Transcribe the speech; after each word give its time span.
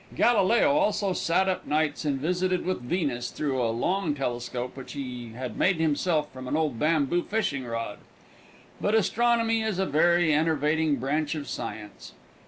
Galileo 0.15 0.71
also 0.77 1.13
sat 1.13 1.47
up 1.47 1.67
nights 1.67 2.05
and 2.05 2.19
visited 2.19 2.65
with 2.65 2.81
Venus 2.81 3.29
through 3.29 3.61
a 3.61 3.69
long 3.69 4.15
telescope 4.15 4.75
which 4.75 4.93
he 4.93 5.33
had 5.33 5.59
made 5.59 5.75
himself 5.75 6.33
from 6.33 6.47
an 6.47 6.57
old 6.57 6.79
bamboo 6.79 7.21
fishing 7.21 7.67
rod. 7.67 7.99
But 8.81 8.95
astronomy 8.95 9.61
is 9.61 9.77
a 9.77 9.85
very 9.85 10.33
enervating 10.33 10.95
branch 10.95 11.35
of 11.35 11.47
science. 11.47 12.13